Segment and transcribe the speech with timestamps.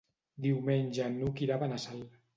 [0.45, 2.03] Diumenge n'Hug irà a Benassal.